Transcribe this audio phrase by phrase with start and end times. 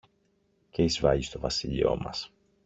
[0.71, 2.31] και εισβάλλει στο βασίλειό μας.